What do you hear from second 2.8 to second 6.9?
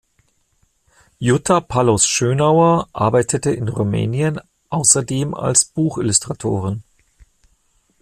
arbeitete in Rumänien außerdem als Buch-Illustratorin.